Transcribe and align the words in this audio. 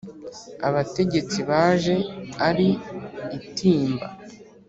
abategetsi 0.67 1.39
baje 1.49 1.95
ari 2.47 2.69
itimba 3.37 4.05